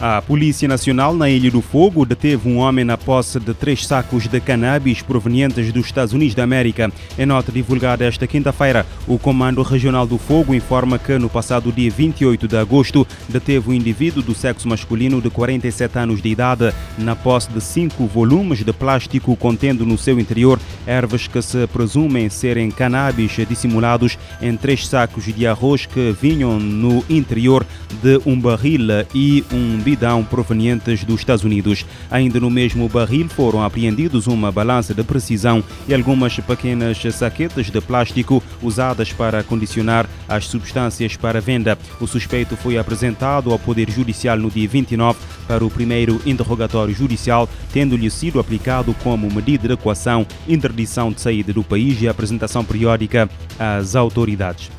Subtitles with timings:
[0.00, 4.28] A Polícia Nacional na Ilha do Fogo deteve um homem na posse de três sacos
[4.28, 6.92] de cannabis provenientes dos Estados Unidos da América.
[7.18, 11.90] Em nota divulgada esta quinta-feira, o Comando Regional do Fogo informa que no passado dia
[11.90, 17.16] 28 de agosto deteve um indivíduo do sexo masculino de 47 anos de idade na
[17.16, 22.70] posse de cinco volumes de plástico contendo no seu interior ervas que se presumem serem
[22.70, 27.66] cannabis dissimulados em três sacos de arroz que vinham no interior
[28.00, 28.78] de um barril
[29.12, 31.86] e um bidão provenientes dos Estados Unidos.
[32.10, 37.80] Ainda no mesmo barril foram apreendidos uma balança de precisão e algumas pequenas saquetas de
[37.80, 41.78] plástico usadas para condicionar as substâncias para venda.
[41.98, 47.48] O suspeito foi apresentado ao Poder Judicial no dia 29 para o primeiro interrogatório judicial,
[47.72, 53.26] tendo-lhe sido aplicado como medida de equação interdição de saída do país e apresentação periódica
[53.58, 54.70] às autoridades.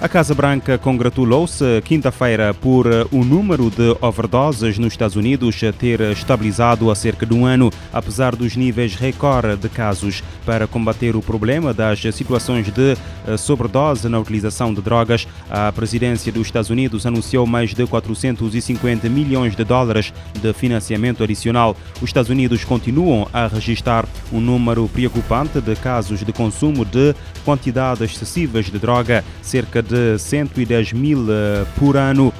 [0.00, 6.90] A Casa Branca congratulou-se quinta-feira por o número de overdoses nos Estados Unidos ter estabilizado
[6.90, 10.24] há cerca de um ano, apesar dos níveis recorde de casos.
[10.46, 12.96] Para combater o problema das situações de
[13.36, 19.54] sobredose na utilização de drogas, a presidência dos Estados Unidos anunciou mais de 450 milhões
[19.54, 21.76] de dólares de financiamento adicional.
[21.96, 27.14] Os Estados Unidos continuam a registrar um número preocupante de casos de consumo de
[27.44, 32.32] quantidades excessivas de droga, cerca de de 110 mil uh, por ano uh,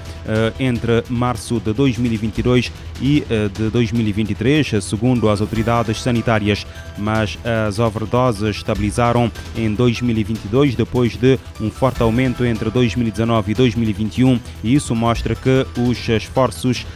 [0.60, 2.70] entre março de 2022
[3.02, 6.64] e uh, de 2023, segundo as autoridades sanitárias.
[6.96, 14.38] Mas as overdoses estabilizaram em 2022 depois de um forte aumento entre 2019 e 2021
[14.62, 16.86] e isso mostra que os esforços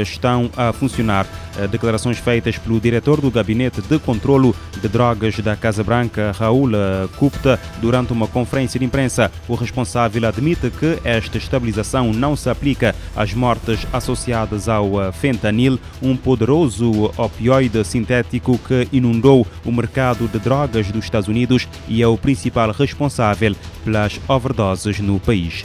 [0.00, 1.26] estão a funcionar.
[1.66, 6.70] Declarações feitas pelo diretor do Gabinete de Controlo de Drogas da Casa Branca, Raul
[7.18, 9.30] Gupta, durante uma conferência de imprensa.
[9.48, 16.16] O responsável admite que esta estabilização não se aplica às mortes associadas ao fentanil, um
[16.16, 22.18] poderoso opioide sintético que inundou o mercado de drogas dos Estados Unidos e é o
[22.18, 25.64] principal responsável pelas overdoses no país.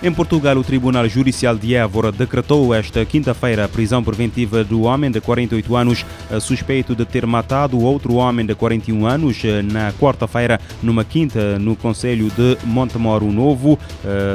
[0.00, 5.10] Em Portugal, o Tribunal Judicial de Évora decretou esta quinta-feira a prisão preventiva do homem
[5.10, 6.06] de 48 anos,
[6.40, 9.42] suspeito de ter matado outro homem de 41 anos
[9.72, 13.76] na quarta-feira numa quinta no Conselho de Montemoro Novo,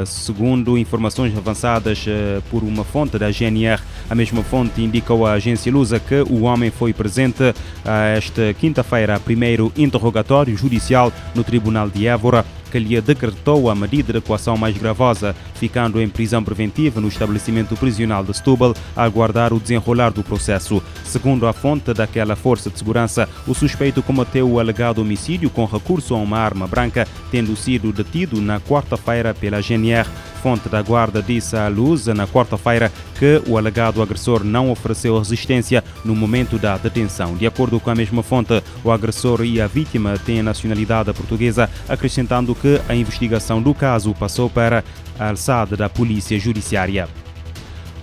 [0.04, 2.04] segundo informações avançadas
[2.50, 3.80] por uma fonte da GNR.
[4.10, 7.54] A mesma fonte indicou à agência Lusa que o homem foi presente
[8.14, 14.12] esta quinta-feira a primeiro interrogatório judicial no Tribunal de Évora que lhe decretou a medida
[14.12, 19.52] de equação mais gravosa, ficando em prisão preventiva no estabelecimento prisional de Setúbal a aguardar
[19.52, 20.82] o desenrolar do processo.
[21.04, 26.16] Segundo a fonte daquela força de segurança, o suspeito cometeu o alegado homicídio com recurso
[26.16, 30.08] a uma arma branca, tendo sido detido na quarta-feira pela GNR
[30.44, 35.82] fonte da guarda disse à Luz na quarta-feira que o alegado agressor não ofereceu resistência
[36.04, 37.34] no momento da detenção.
[37.34, 42.54] De acordo com a mesma fonte, o agressor e a vítima têm nacionalidade portuguesa, acrescentando
[42.54, 44.84] que a investigação do caso passou para
[45.18, 47.23] a alçada da Polícia Judiciária.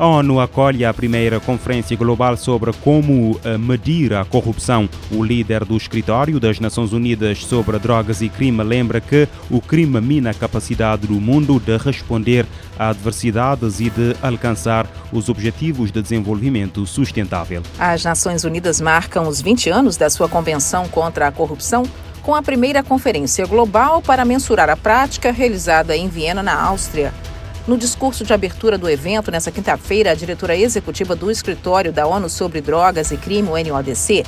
[0.02, 4.90] A ONU acolhe a primeira conferência global sobre como medir a corrupção.
[5.12, 10.02] O líder do escritório das Nações Unidas sobre drogas e crime lembra que o crime
[10.02, 12.48] mina a capacidade do mundo de responder
[12.80, 17.62] a adversidades e de alcançar os objetivos de desenvolvimento sustentável.
[17.78, 21.84] As Nações Unidas marcam os 20 anos da sua Convenção contra a Corrupção
[22.24, 27.14] com a primeira conferência global para mensurar a prática realizada em Viena, na Áustria.
[27.68, 32.28] No discurso de abertura do evento, nesta quinta-feira, a diretora executiva do Escritório da ONU
[32.28, 34.26] sobre Drogas e Crime, o NODC,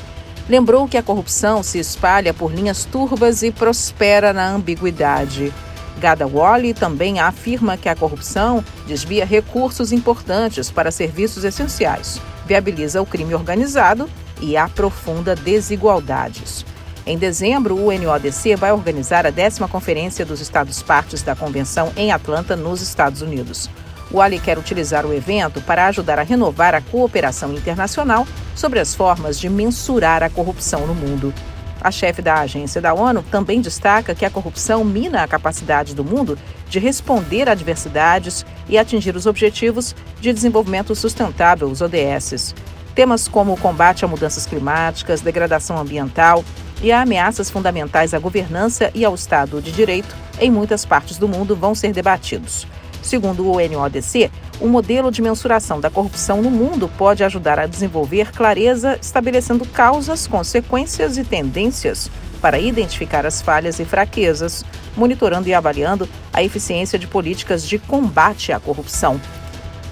[0.48, 5.52] lembrou que a corrupção se espalha por linhas turbas e prospera na ambiguidade.
[6.00, 13.06] Gada Wally também afirma que a corrupção desvia recursos importantes para serviços essenciais, viabiliza o
[13.06, 14.08] crime organizado
[14.40, 16.64] e aprofunda desigualdades.
[17.06, 22.56] Em dezembro, o NODC vai organizar a décima conferência dos Estados-partes da Convenção em Atlanta,
[22.56, 23.70] nos Estados Unidos.
[24.10, 28.96] O Ali quer utilizar o evento para ajudar a renovar a cooperação internacional sobre as
[28.96, 31.34] formas de mensurar a corrupção no mundo.
[31.82, 36.06] A chefe da agência da ONU também destaca que a corrupção mina a capacidade do
[36.06, 36.38] mundo
[36.70, 42.56] de responder a adversidades e atingir os Objetivos de Desenvolvimento Sustentável, os ODSs.
[42.96, 46.46] Temas como o combate a mudanças climáticas, degradação ambiental
[46.84, 51.28] e a ameaças fundamentais à governança e ao Estado de Direito em muitas partes do
[51.28, 52.68] mundo vão ser debatidos.
[53.02, 58.32] Segundo o NODC, o modelo de mensuração da corrupção no mundo pode ajudar a desenvolver
[58.32, 64.66] clareza, estabelecendo causas, consequências e tendências para identificar as falhas e fraquezas,
[64.98, 69.20] monitorando e avaliando a eficiência de políticas de combate à corrupção.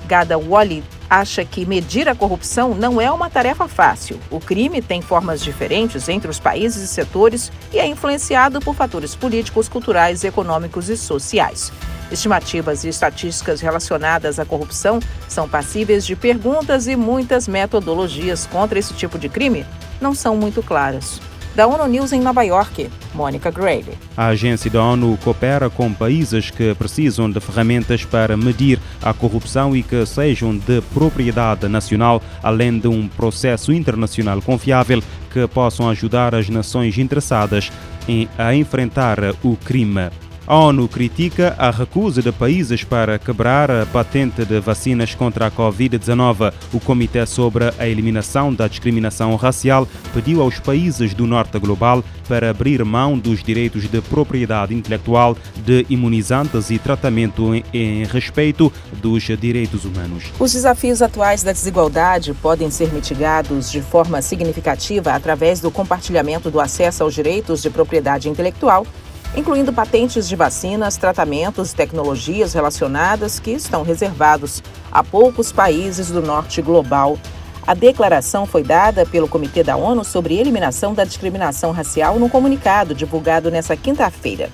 [0.05, 4.17] Gada Wally acha que medir a corrupção não é uma tarefa fácil.
[4.29, 9.13] O crime tem formas diferentes entre os países e setores e é influenciado por fatores
[9.13, 11.69] políticos, culturais, econômicos e sociais.
[12.09, 18.93] Estimativas e estatísticas relacionadas à corrupção são passíveis de perguntas e muitas metodologias contra esse
[18.93, 19.65] tipo de crime
[19.99, 21.19] não são muito claras
[21.55, 23.97] da ONU News em Nova York, Mônica Grayle.
[24.15, 29.75] A agência da ONU coopera com países que precisam de ferramentas para medir a corrupção
[29.75, 35.01] e que sejam de propriedade nacional, além de um processo internacional confiável
[35.31, 37.71] que possam ajudar as nações interessadas
[38.07, 40.09] em a enfrentar o crime.
[40.47, 45.51] A ONU critica a recusa de países para quebrar a patente de vacinas contra a
[45.51, 46.51] Covid-19.
[46.73, 52.49] O Comitê sobre a Eliminação da Discriminação Racial pediu aos países do norte global para
[52.49, 59.23] abrir mão dos direitos de propriedade intelectual de imunizantes e tratamento em, em respeito dos
[59.23, 60.23] direitos humanos.
[60.39, 66.59] Os desafios atuais da desigualdade podem ser mitigados de forma significativa através do compartilhamento do
[66.59, 68.87] acesso aos direitos de propriedade intelectual
[69.35, 74.61] incluindo patentes de vacinas, tratamentos e tecnologias relacionadas que estão reservados
[74.91, 77.17] a poucos países do norte global.
[77.65, 82.93] A declaração foi dada pelo Comitê da ONU sobre Eliminação da Discriminação Racial num comunicado
[82.93, 84.49] divulgado nesta quinta-feira.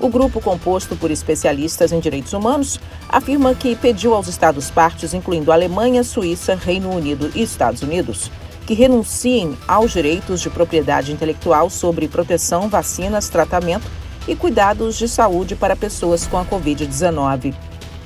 [0.00, 2.78] O grupo, composto por especialistas em direitos humanos,
[3.08, 8.30] afirma que pediu aos Estados-partes, incluindo Alemanha, Suíça, Reino Unido e Estados Unidos,
[8.64, 13.90] que renunciem aos direitos de propriedade intelectual sobre proteção, vacinas, tratamento
[14.28, 17.54] e cuidados de saúde para pessoas com a Covid-19.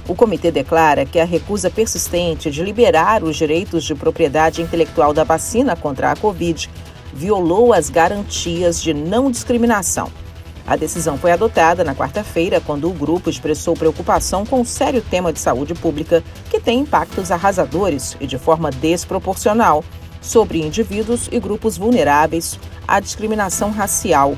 [0.08, 5.24] O comitê declara que a recusa persistente de liberar os direitos de propriedade intelectual da
[5.24, 6.70] vacina contra a Covid
[7.12, 10.10] violou as garantias de não discriminação.
[10.66, 15.32] A decisão foi adotada na quarta-feira, quando o grupo expressou preocupação com o sério tema
[15.32, 19.84] de saúde pública que tem impactos arrasadores e de forma desproporcional
[20.20, 24.36] sobre indivíduos e grupos vulneráveis à discriminação racial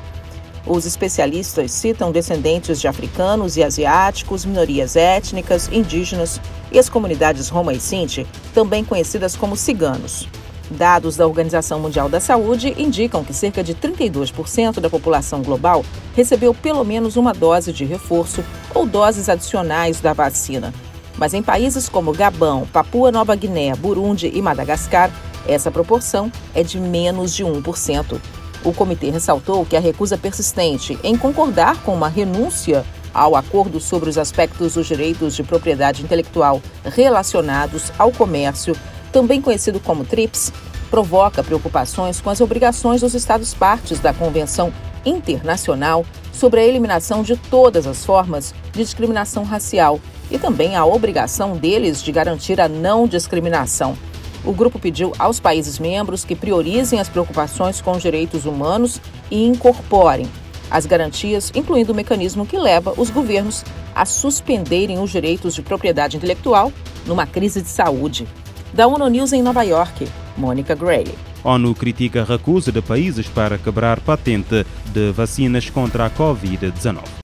[0.66, 6.40] os especialistas citam descendentes de africanos e asiáticos, minorias étnicas, indígenas
[6.72, 10.28] e as comunidades Roma e Sinti, também conhecidas como ciganos.
[10.70, 15.84] Dados da Organização Mundial da Saúde indicam que cerca de 32% da população global
[16.16, 18.42] recebeu pelo menos uma dose de reforço
[18.74, 20.72] ou doses adicionais da vacina.
[21.16, 25.10] Mas em países como Gabão, Papua Nova Guiné, Burundi e Madagascar,
[25.46, 28.18] essa proporção é de menos de 1%.
[28.64, 34.08] O comitê ressaltou que a recusa persistente em concordar com uma renúncia ao acordo sobre
[34.08, 38.74] os aspectos dos direitos de propriedade intelectual relacionados ao comércio,
[39.12, 40.50] também conhecido como TRIPS,
[40.90, 44.72] provoca preocupações com as obrigações dos Estados-partes da Convenção
[45.04, 50.00] Internacional sobre a eliminação de todas as formas de discriminação racial
[50.30, 53.96] e também a obrigação deles de garantir a não discriminação
[54.44, 59.00] o grupo pediu aos países membros que priorizem as preocupações com os direitos humanos
[59.30, 60.26] e incorporem
[60.70, 63.64] as garantias, incluindo o mecanismo que leva os governos
[63.94, 66.72] a suspenderem os direitos de propriedade intelectual
[67.06, 68.26] numa crise de saúde.
[68.72, 71.06] Da ONU News em Nova York, Mônica Gray.
[71.44, 77.23] ONU critica a recusa de países para quebrar patente de vacinas contra a Covid-19.